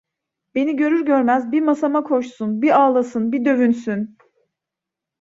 Beni 0.55 0.75
görür 0.75 1.05
görmez 1.05 1.51
bir 1.51 1.61
masama 1.61 2.03
koşsun, 2.03 2.61
bir 2.61 2.81
ağlasın, 2.81 3.31
bir 3.31 3.45
dövünsün! 3.45 4.17